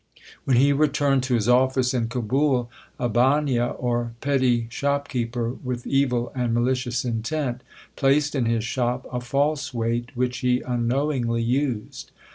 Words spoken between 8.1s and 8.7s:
in his